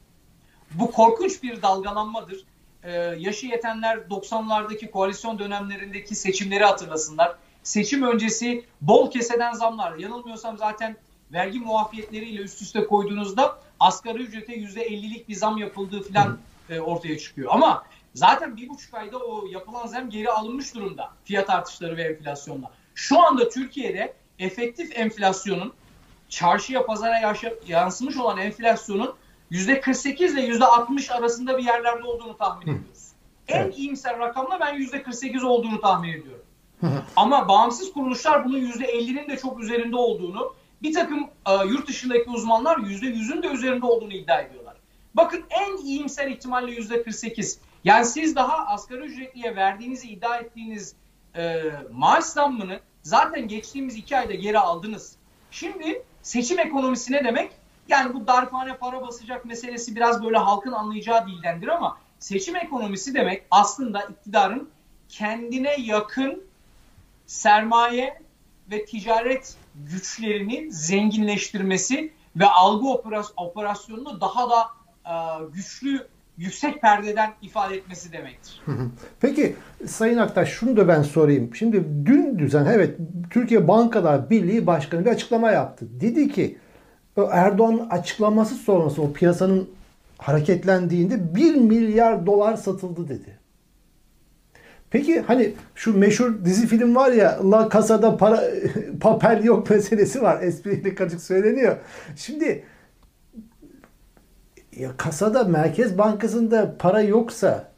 [0.71, 2.45] Bu korkunç bir dalgalanmadır.
[2.83, 7.35] Ee, yaşı yetenler 90'lardaki koalisyon dönemlerindeki seçimleri hatırlasınlar.
[7.63, 9.97] Seçim öncesi bol keseden zamlar.
[9.97, 10.97] Yanılmıyorsam zaten
[11.33, 16.37] vergi muafiyetleriyle üst üste koyduğunuzda asgari ücrete %50'lik bir zam yapıldığı falan
[16.69, 17.49] e, ortaya çıkıyor.
[17.51, 17.83] Ama
[18.15, 21.11] Zaten bir buçuk ayda o yapılan zam geri alınmış durumda.
[21.23, 22.71] Fiyat artışları ve enflasyonla.
[22.95, 25.73] Şu anda Türkiye'de efektif enflasyonun
[26.29, 27.35] çarşıya pazara
[27.67, 29.15] yansımış olan enflasyonun
[29.51, 33.11] %48 ile %60 arasında bir yerlerde olduğunu tahmin ediyoruz.
[33.47, 36.45] En iyimser rakamla ben %48 olduğunu tahmin ediyorum.
[37.15, 42.77] Ama bağımsız kuruluşlar bunun %50'nin de çok üzerinde olduğunu, bir takım e, yurt dışındaki uzmanlar
[42.77, 44.75] %100'ün de üzerinde olduğunu iddia ediyorlar.
[45.13, 47.57] Bakın en iyimser ihtimalle %48.
[47.83, 50.95] Yani siz daha asgari ücretliye verdiğinizi iddia ettiğiniz
[51.35, 55.15] e, maaş zammını zaten geçtiğimiz iki ayda geri aldınız.
[55.51, 57.51] Şimdi seçim ekonomisi ne demek?
[57.87, 63.43] Yani bu darphane para basacak meselesi biraz böyle halkın anlayacağı dildendir ama seçim ekonomisi demek
[63.51, 64.69] aslında iktidarın
[65.09, 66.43] kendine yakın
[67.25, 68.21] sermaye
[68.71, 72.87] ve ticaret güçlerini zenginleştirmesi ve algı
[73.37, 74.69] operasyonunu daha da
[75.05, 75.13] e,
[75.53, 78.61] güçlü yüksek perdeden ifade etmesi demektir.
[79.21, 81.55] Peki Sayın Aktaş şunu da ben sorayım.
[81.55, 82.97] Şimdi dün düzen evet
[83.29, 85.87] Türkiye Bankalar Birliği Başkanı bir açıklama yaptı.
[86.01, 86.57] Dedi ki
[87.31, 89.69] Erdoğan açıklaması sonrası o piyasanın
[90.17, 93.39] hareketlendiğinde 1 milyar dolar satıldı dedi.
[94.89, 98.43] Peki hani şu meşhur dizi film var ya La Casa'da para
[99.01, 100.41] papel yok meselesi var.
[100.41, 101.77] Espriyle kaçık söyleniyor.
[102.15, 102.63] Şimdi
[104.75, 107.71] ya kasada Merkez Bankası'nda para yoksa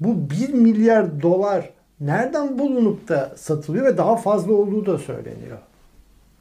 [0.00, 5.58] bu 1 milyar dolar nereden bulunup da satılıyor ve daha fazla olduğu da söyleniyor.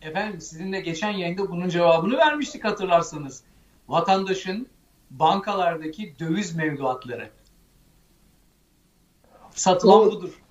[0.01, 3.43] Efendim sizinle geçen yayında bunun cevabını vermiştik hatırlarsanız.
[3.87, 4.67] Vatandaşın
[5.11, 7.29] bankalardaki döviz mevduatları.
[9.51, 10.41] Satılan o, budur.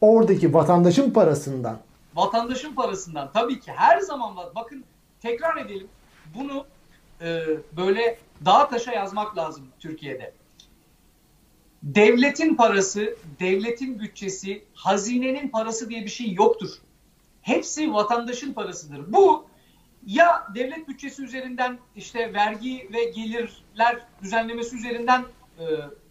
[0.00, 1.78] Oradaki vatandaşın parasından.
[2.14, 4.36] Vatandaşın parasından tabii ki her zaman.
[4.54, 4.84] Bakın
[5.20, 5.88] tekrar edelim.
[6.38, 6.66] Bunu
[7.20, 7.42] e,
[7.76, 10.32] böyle dağ taşa yazmak lazım Türkiye'de.
[11.82, 16.70] Devletin parası, devletin bütçesi, hazinenin parası diye bir şey yoktur.
[17.42, 19.12] Hepsi vatandaşın parasıdır.
[19.12, 19.46] Bu
[20.06, 25.24] ya devlet bütçesi üzerinden işte vergi ve gelirler düzenlemesi üzerinden
[25.58, 25.64] e,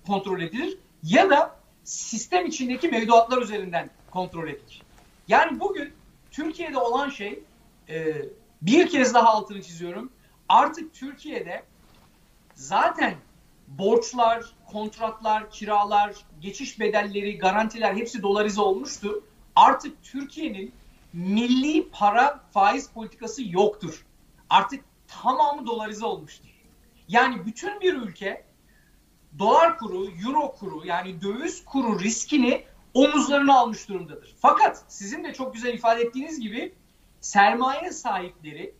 [0.08, 4.82] kontrol edilir ya da sistem içindeki mevduatlar üzerinden kontrol edilir.
[5.28, 5.94] Yani bugün
[6.32, 7.44] Türkiye'de olan şey
[7.90, 8.16] e,
[8.62, 10.12] bir kez daha altını çiziyorum.
[10.54, 11.64] Artık Türkiye'de
[12.54, 13.16] zaten
[13.68, 19.24] borçlar, kontratlar, kiralar, geçiş bedelleri, garantiler hepsi dolarize olmuştu.
[19.56, 20.74] Artık Türkiye'nin
[21.14, 24.06] milli para faiz politikası yoktur.
[24.50, 26.50] Artık tamamı dolarize olmuştur.
[27.08, 28.46] Yani bütün bir ülke
[29.40, 34.36] dolar kuru, euro kuru yani döviz kuru riskini omuzlarına almış durumdadır.
[34.40, 36.74] Fakat sizin de çok güzel ifade ettiğiniz gibi
[37.22, 38.76] sermaye sahipleri,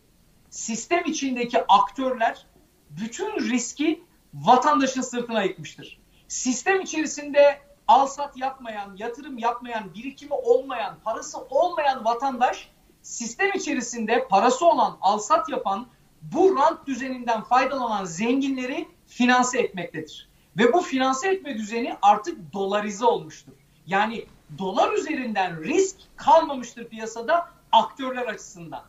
[0.54, 2.46] sistem içindeki aktörler
[2.90, 4.02] bütün riski
[4.34, 6.00] vatandaşın sırtına yıkmıştır.
[6.28, 12.68] Sistem içerisinde al sat yapmayan, yatırım yapmayan, birikimi olmayan, parası olmayan vatandaş
[13.02, 15.86] sistem içerisinde parası olan, al sat yapan,
[16.22, 20.28] bu rant düzeninden faydalanan zenginleri finanse etmektedir.
[20.58, 23.52] Ve bu finanse etme düzeni artık dolarize olmuştur.
[23.86, 24.26] Yani
[24.58, 28.82] dolar üzerinden risk kalmamıştır piyasada aktörler açısından.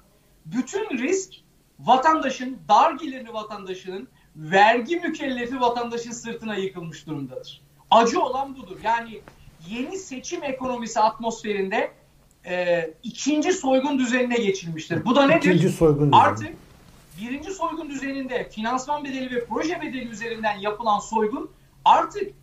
[0.45, 1.44] Bütün risk
[1.79, 7.61] vatandaşın, dar gelirli vatandaşının, vergi mükellefi vatandaşın sırtına yıkılmış durumdadır.
[7.91, 8.77] Acı olan budur.
[8.83, 9.21] Yani
[9.67, 11.91] yeni seçim ekonomisi atmosferinde
[12.45, 15.05] e, ikinci soygun düzenine geçilmiştir.
[15.05, 15.49] Bu da nedir?
[15.49, 16.21] İkinci soygun düzeni.
[16.21, 16.53] Artık
[17.21, 21.51] birinci soygun düzeninde finansman bedeli ve proje bedeli üzerinden yapılan soygun
[21.85, 22.33] artık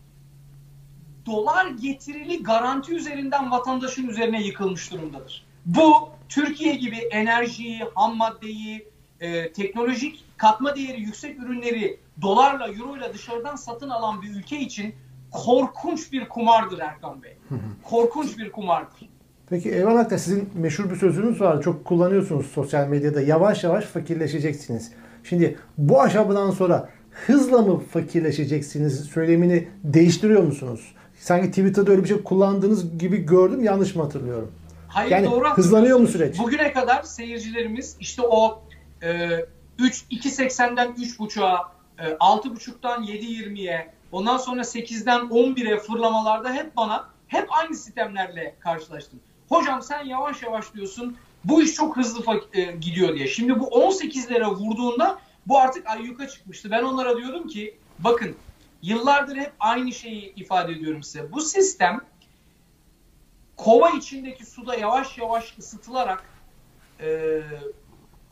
[1.27, 5.45] dolar getirili garanti üzerinden vatandaşın üzerine yıkılmış durumdadır.
[5.67, 8.92] Bu Türkiye gibi enerjiyi, ham maddeyi,
[9.23, 14.95] e, teknolojik katma değeri yüksek ürünleri dolarla, euroyla dışarıdan satın alan bir ülke için
[15.31, 17.37] korkunç bir kumardır Erkan Bey.
[17.83, 19.09] Korkunç bir kumardır.
[19.51, 21.63] Peki Eyvan Akta sizin meşhur bir sözünüz var.
[21.63, 23.21] Çok kullanıyorsunuz sosyal medyada.
[23.21, 24.93] Yavaş yavaş fakirleşeceksiniz.
[25.25, 30.95] Şimdi bu aşamadan sonra hızla mı fakirleşeceksiniz söylemini değiştiriyor musunuz?
[31.19, 33.65] Sanki Twitter'da öyle bir şey kullandığınız gibi gördüm.
[33.65, 34.51] Yanlış mı hatırlıyorum?
[34.89, 36.39] Hayır Yani doğru hızlanıyor mu süreç?
[36.39, 38.63] Bugüne kadar seyircilerimiz işte o
[39.03, 39.31] e,
[39.79, 47.75] 3 2.80'den 3.5'a, e, 6.5'tan 7.20'ye, ondan sonra 8'den 11'e fırlamalarda hep bana hep aynı
[47.75, 49.21] sistemlerle karşılaştım.
[49.49, 51.17] Hocam sen yavaş yavaş diyorsun.
[51.45, 53.27] Bu iş çok hızlı e, gidiyor diye.
[53.27, 56.71] Şimdi bu 18'lere vurduğunda bu artık ayyuka çıkmıştı.
[56.71, 58.37] Ben onlara diyordum ki bakın
[58.83, 61.33] yıllardır hep aynı şeyi ifade ediyorum size.
[61.33, 62.01] Bu sistem
[63.57, 66.25] kova içindeki suda yavaş yavaş ısıtılarak
[67.01, 67.41] e,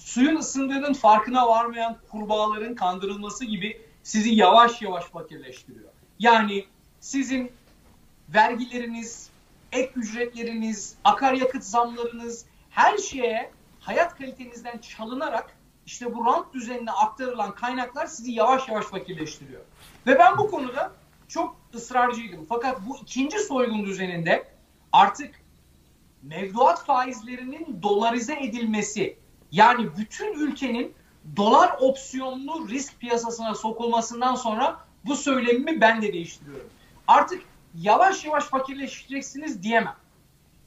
[0.00, 5.90] suyun ısındığının farkına varmayan kurbağaların kandırılması gibi sizi yavaş yavaş fakirleştiriyor.
[6.18, 6.64] Yani
[7.00, 7.52] sizin
[8.28, 9.30] vergileriniz,
[9.72, 18.06] ek ücretleriniz, akaryakıt zamlarınız her şeye hayat kalitenizden çalınarak işte bu rant düzenine aktarılan kaynaklar
[18.06, 19.60] sizi yavaş yavaş fakirleştiriyor.
[20.06, 20.92] Ve ben bu konuda
[21.28, 22.46] çok ısrarcıydım.
[22.48, 24.48] Fakat bu ikinci soygun düzeninde
[24.92, 25.40] artık
[26.22, 29.18] mevduat faizlerinin dolarize edilmesi
[29.52, 30.94] yani bütün ülkenin
[31.36, 36.66] dolar opsiyonlu risk piyasasına sokulmasından sonra bu söylemimi ben de değiştiriyorum.
[37.06, 37.42] Artık
[37.74, 39.96] yavaş yavaş fakirleşeceksiniz diyemem.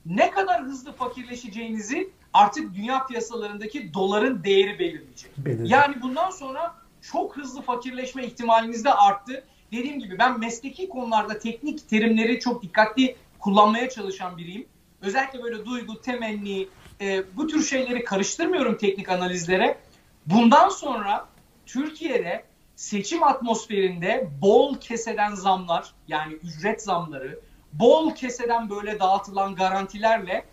[0.06, 5.38] Ne kadar hızlı fakirleşeceğinizi artık dünya piyasalarındaki doların değeri belirleyecek.
[5.38, 5.72] Belirleyecek.
[5.72, 9.44] Yani bundan sonra çok hızlı fakirleşme ihtimaliniz de arttı.
[9.72, 14.66] Dediğim gibi ben mesleki konularda teknik terimleri çok dikkatli kullanmaya çalışan biriyim.
[15.02, 16.68] Özellikle böyle duygu, temenni,
[17.04, 19.78] e, bu tür şeyleri karıştırmıyorum teknik analizlere.
[20.26, 21.28] Bundan sonra
[21.66, 22.44] Türkiye'de
[22.76, 27.40] seçim atmosferinde bol keseden zamlar yani ücret zamları,
[27.74, 30.46] bol keseden böyle dağıtılan garantilerle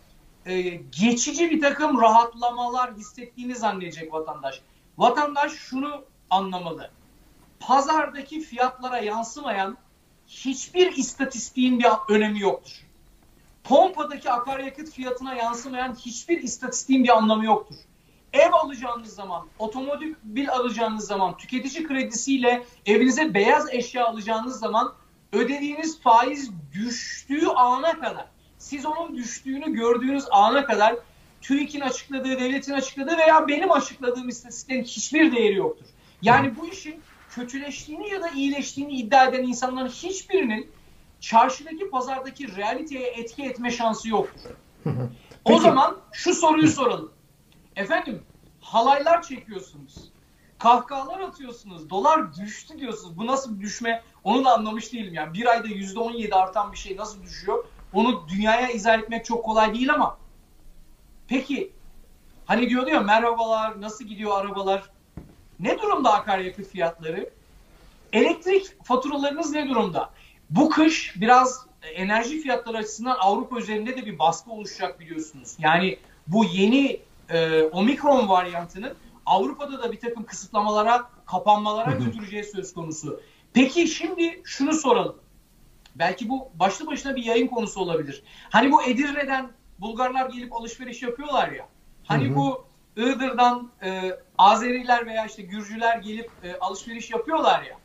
[0.47, 0.61] e,
[1.01, 4.61] geçici bir takım rahatlamalar hissettiğini zannedecek vatandaş.
[4.99, 6.91] Vatandaş şunu anlamalı.
[7.61, 9.77] Pazardaki fiyatlara yansımayan
[10.27, 12.90] hiçbir istatistiğin bir önemi yoktur.
[13.65, 17.77] Pompadaki akaryakıt fiyatına yansımayan hiçbir istatistiğin bir anlamı yoktur.
[18.33, 24.93] Ev alacağınız zaman, otomobil alacağınız zaman, tüketici kredisiyle evinize beyaz eşya alacağınız zaman
[25.33, 28.27] ödediğiniz faiz düştüğü ana kadar,
[28.59, 30.97] siz onun düştüğünü gördüğünüz ana kadar
[31.41, 35.87] TÜİK'in açıkladığı, devletin açıkladığı veya benim açıkladığım istatistiklerin hiçbir değeri yoktur.
[36.23, 40.71] Yani bu işin kötüleştiğini ya da iyileştiğini iddia eden insanların hiçbirinin
[41.21, 44.51] çarşıdaki, pazardaki realiteye etki etme şansı yoktur.
[45.45, 47.13] O zaman şu soruyu soralım.
[47.77, 48.23] Efendim
[48.61, 50.11] halaylar çekiyorsunuz.
[50.59, 51.91] kahkahalar atıyorsunuz.
[51.91, 53.19] Dolar düştü diyorsunuz.
[53.19, 54.03] Bu nasıl bir düşme?
[54.25, 55.15] Onu da anlamış değilim.
[55.15, 57.65] Yani bir ayda %17 artan bir şey nasıl düşüyor?
[57.93, 60.19] Onu dünyaya izah etmek çok kolay değil ama
[61.29, 61.73] peki
[62.47, 64.91] hani diyordu ya merhabalar nasıl gidiyor arabalar?
[65.61, 67.31] Ne durumda akaryakıt fiyatları?
[68.13, 70.11] Elektrik faturalarınız ne durumda?
[70.51, 75.57] Bu kış biraz enerji fiyatları açısından Avrupa üzerinde de bir baskı oluşacak biliyorsunuz.
[75.59, 78.95] Yani bu yeni e, omikron varyantının
[79.27, 83.21] Avrupa'da da bir takım kısıtlamalara, kapanmalara götüreceği söz konusu.
[83.53, 85.17] Peki şimdi şunu soralım.
[85.95, 88.23] Belki bu başlı başına bir yayın konusu olabilir.
[88.51, 91.69] Hani bu Edirne'den Bulgarlar gelip alışveriş yapıyorlar ya.
[92.05, 92.37] Hani hı hı.
[92.37, 92.65] bu
[92.97, 97.80] Iğdır'dan e, Azeriler veya işte Gürcüler gelip e, alışveriş yapıyorlar ya.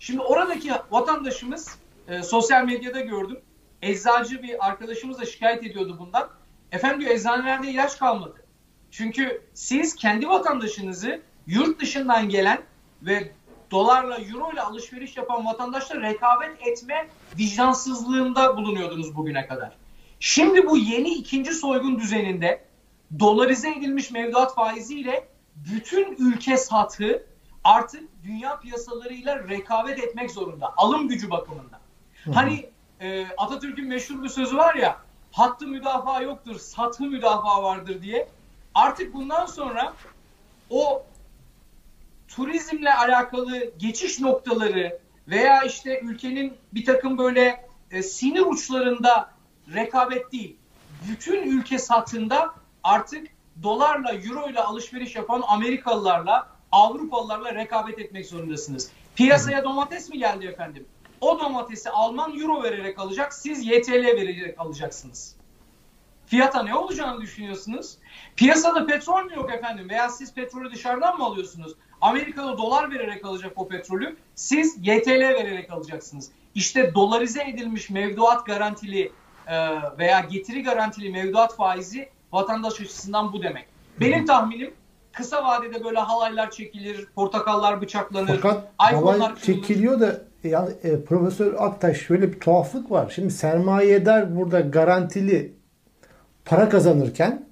[0.00, 3.40] Şimdi oradaki vatandaşımız e, sosyal medyada gördüm.
[3.82, 6.28] Eczacı bir arkadaşımız da şikayet ediyordu bundan.
[6.72, 8.44] Efendim diyor eczanelerde ilaç kalmadı.
[8.90, 12.62] Çünkü siz kendi vatandaşınızı yurt dışından gelen
[13.02, 13.32] ve
[13.70, 17.08] dolarla, euro ile alışveriş yapan vatandaşla rekabet etme
[17.38, 19.76] vicdansızlığında bulunuyordunuz bugüne kadar.
[20.20, 22.64] Şimdi bu yeni ikinci soygun düzeninde
[23.18, 27.29] dolarize edilmiş mevduat faiziyle bütün ülke satı
[27.64, 30.74] artık dünya piyasalarıyla rekabet etmek zorunda.
[30.76, 31.80] Alım gücü bakımından.
[32.24, 32.30] Hı.
[32.30, 32.70] Hani
[33.00, 35.00] e, Atatürk'ün meşhur bir sözü var ya
[35.32, 38.28] hattı müdafaa yoktur, satı müdafaa vardır diye.
[38.74, 39.92] Artık bundan sonra
[40.70, 41.02] o
[42.28, 49.30] turizmle alakalı geçiş noktaları veya işte ülkenin bir takım böyle e, sinir uçlarında
[49.74, 50.56] rekabet değil.
[51.08, 53.26] Bütün ülke satında artık
[53.62, 58.90] dolarla, euro ile alışveriş yapan Amerikalılarla, Avrupalılarla rekabet etmek zorundasınız.
[59.14, 60.86] Piyasaya domates mi geldi efendim?
[61.20, 65.36] O domatesi Alman euro vererek alacak, siz YTL vererek alacaksınız.
[66.26, 67.96] Fiyata ne olacağını düşünüyorsunuz?
[68.36, 69.88] Piyasada petrol mü yok efendim?
[69.88, 71.74] Veya siz petrolü dışarıdan mı alıyorsunuz?
[72.00, 74.16] Amerika'da dolar vererek alacak o petrolü.
[74.34, 76.30] Siz YTL vererek alacaksınız.
[76.54, 79.12] İşte dolarize edilmiş mevduat garantili
[79.46, 79.56] e,
[79.98, 83.66] veya getiri garantili mevduat faizi vatandaş açısından bu demek.
[84.00, 84.74] Benim tahminim
[85.12, 91.96] kısa vadede böyle halaylar çekilir, portakallar bıçaklanır, Fakat halay çekiliyor da yani e, Profesör Aktaş
[91.96, 93.12] şöyle bir tuhaflık var.
[93.14, 95.52] Şimdi sermayedar burada garantili
[96.44, 97.46] para kazanırken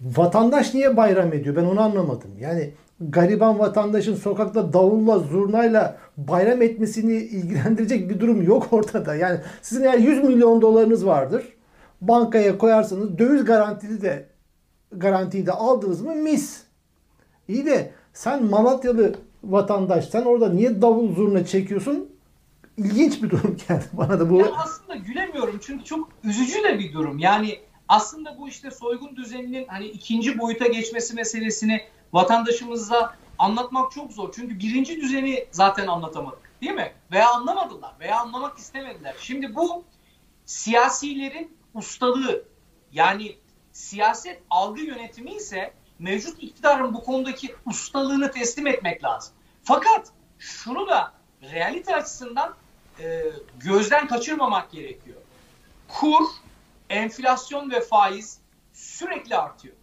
[0.00, 1.56] vatandaş niye bayram ediyor?
[1.56, 2.30] Ben onu anlamadım.
[2.40, 9.14] Yani gariban vatandaşın sokakta davulla, zurnayla bayram etmesini ilgilendirecek bir durum yok ortada.
[9.14, 11.44] Yani sizin eğer 100 milyon dolarınız vardır.
[12.00, 14.26] Bankaya koyarsanız döviz garantili de
[14.92, 16.63] garantiyi de aldınız mı mis.
[17.48, 22.08] İyi de sen Malatyalı vatandaş sen orada niye davul zurna çekiyorsun?
[22.76, 24.38] İlginç bir durum geldi bana da bu.
[24.38, 27.18] Ya aslında gülemiyorum çünkü çok üzücü de bir durum.
[27.18, 31.80] Yani aslında bu işte soygun düzeninin hani ikinci boyuta geçmesi meselesini
[32.12, 34.32] vatandaşımıza anlatmak çok zor.
[34.34, 36.92] Çünkü birinci düzeni zaten anlatamadık değil mi?
[37.12, 39.14] Veya anlamadılar veya anlamak istemediler.
[39.20, 39.84] Şimdi bu
[40.46, 42.44] siyasilerin ustalığı
[42.92, 43.36] yani
[43.72, 49.34] siyaset algı yönetimi ise mevcut iktidarın bu konudaki ustalığını teslim etmek lazım.
[49.62, 52.54] Fakat şunu da realite açısından
[53.00, 53.22] e,
[53.56, 55.16] gözden kaçırmamak gerekiyor.
[55.88, 56.24] Kur,
[56.90, 58.38] enflasyon ve faiz
[58.72, 59.74] sürekli artıyor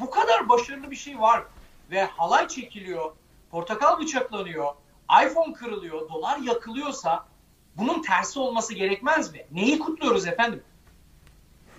[0.00, 1.44] bu kadar başarılı bir şey var
[1.90, 3.12] ve halay çekiliyor,
[3.50, 4.72] portakal bıçaklanıyor,
[5.26, 7.26] iPhone kırılıyor, dolar yakılıyorsa
[7.76, 9.46] bunun tersi olması gerekmez mi?
[9.50, 10.62] Neyi kutluyoruz efendim?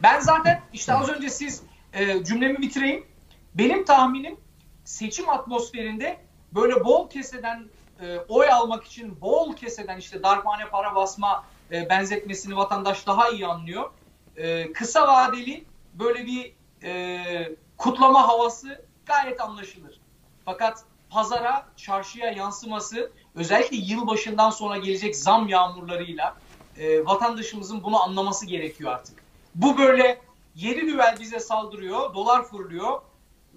[0.03, 3.07] Ben zaten işte az önce siz e, cümlemi bitireyim.
[3.55, 4.37] Benim tahminim
[4.85, 6.19] seçim atmosferinde
[6.51, 7.65] böyle bol keseden
[8.01, 13.47] e, oy almak için bol keseden işte darphane para basma e, benzetmesini vatandaş daha iyi
[13.47, 13.91] anlıyor.
[14.35, 19.99] E, kısa vadeli böyle bir e, kutlama havası gayet anlaşılır.
[20.45, 26.37] Fakat pazara, çarşıya yansıması özellikle yılbaşından sonra gelecek zam yağmurlarıyla
[26.77, 29.23] e, vatandaşımızın bunu anlaması gerekiyor artık.
[29.55, 30.21] Bu böyle
[30.55, 33.01] yedi düvel bize saldırıyor, dolar fırlıyor.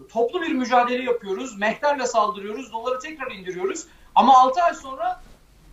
[0.09, 3.87] Toplu bir mücadele yapıyoruz, mehterle saldırıyoruz, doları tekrar indiriyoruz.
[4.15, 5.23] Ama 6 ay sonra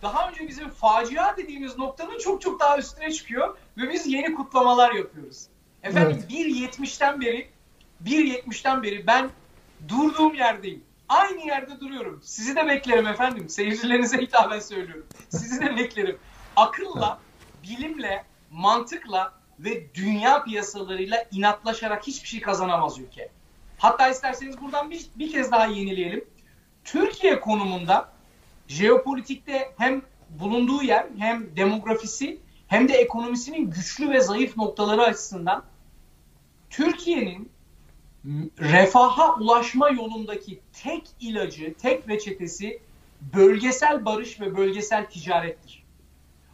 [0.01, 4.91] daha önce bizim facia dediğimiz noktanın çok çok daha üstüne çıkıyor ve biz yeni kutlamalar
[4.91, 5.47] yapıyoruz.
[5.83, 6.31] Efendim evet.
[6.31, 7.49] 1.70'ten beri
[8.05, 9.29] 1.70'ten beri ben
[9.87, 10.83] durduğum yerdeyim.
[11.09, 12.21] Aynı yerde duruyorum.
[12.23, 13.49] Sizi de beklerim efendim.
[13.49, 15.05] Seyircilerinize hitaben söylüyorum.
[15.29, 16.17] Sizi de beklerim.
[16.55, 17.19] Akılla,
[17.63, 23.31] bilimle, mantıkla ve dünya piyasalarıyla inatlaşarak hiçbir şey kazanamaz ülke.
[23.81, 26.25] Hatta isterseniz buradan bir, bir kez daha yenileyelim.
[26.83, 28.09] Türkiye konumunda
[28.67, 35.63] jeopolitikte hem bulunduğu yer hem demografisi hem de ekonomisinin güçlü ve zayıf noktaları açısından
[36.69, 37.51] Türkiye'nin
[38.59, 42.81] refaha ulaşma yolundaki tek ilacı, tek reçetesi
[43.33, 45.83] bölgesel barış ve bölgesel ticarettir.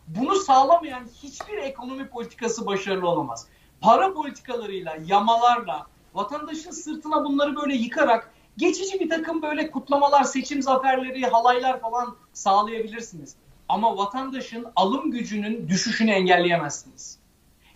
[0.08, 3.48] Bunu sağlamayan hiçbir ekonomi politikası başarılı olamaz.
[3.82, 5.88] Para politikalarıyla, yamalarla,
[6.18, 13.36] vatandaşın sırtına bunları böyle yıkarak geçici bir takım böyle kutlamalar, seçim zaferleri, halaylar falan sağlayabilirsiniz.
[13.70, 17.20] Ama vatandaşın alım gücünün düşüşünü engelleyemezsiniz.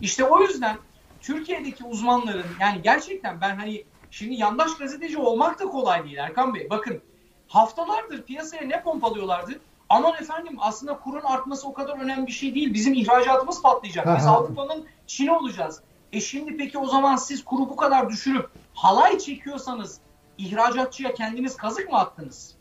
[0.00, 0.76] İşte o yüzden
[1.20, 6.70] Türkiye'deki uzmanların yani gerçekten ben hani şimdi yandaş gazeteci olmak da kolay değil Erkan Bey.
[6.70, 7.00] Bakın
[7.48, 9.60] haftalardır piyasaya ne pompalıyorlardı?
[9.88, 12.74] Aman efendim aslında kurun artması o kadar önemli bir şey değil.
[12.74, 14.18] Bizim ihracatımız patlayacak.
[14.18, 14.26] Biz.
[14.26, 15.82] Avrupa'nın Çin'i olacağız.
[16.12, 20.00] E şimdi peki o zaman siz kuru bu kadar düşürüp halay çekiyorsanız
[20.38, 22.54] ihracatçıya kendiniz kazık mı attınız?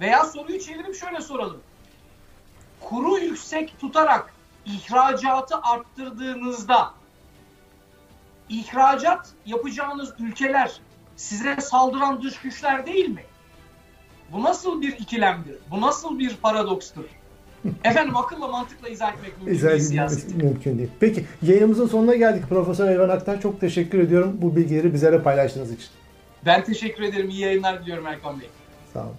[0.00, 1.60] Veya soruyu çevirip şöyle soralım.
[2.80, 4.34] Kuru yüksek tutarak
[4.66, 6.94] ihracatı arttırdığınızda
[8.48, 10.80] ihracat yapacağınız ülkeler
[11.16, 13.24] size saldıran dış güçler değil mi?
[14.32, 15.58] Bu nasıl bir ikilemdir?
[15.70, 17.04] Bu nasıl bir paradokstur?
[17.84, 20.34] Efendim akılla mantıkla izah etmek mümkün İzah değil siyaseti.
[20.36, 20.90] mümkün değil.
[21.00, 22.44] Peki yayınımızın sonuna geldik.
[22.48, 25.88] Profesör Evren Aktan çok teşekkür ediyorum bu bilgileri bizlere paylaştığınız için.
[26.46, 27.30] Ben teşekkür ederim.
[27.30, 28.48] İyi yayınlar diliyorum Erkan Bey.
[28.92, 29.14] Sağ olun.